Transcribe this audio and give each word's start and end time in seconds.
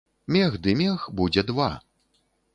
Мех 0.35 0.55
ды 0.67 0.73
мех, 0.79 1.05
будзе 1.21 1.45
два. 1.51 1.69